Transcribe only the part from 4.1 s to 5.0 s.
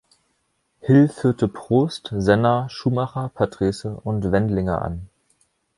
Wendlinger